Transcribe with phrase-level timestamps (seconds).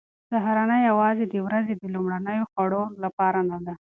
[0.29, 3.73] سهارنۍ یوازې د ورځې د لومړنیو خوړو لپاره نه ده.